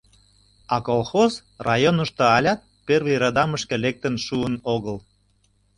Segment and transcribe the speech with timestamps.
[0.73, 1.33] —А колхоз
[1.69, 4.97] районышто алят первый радамышке лектын шуын огыл.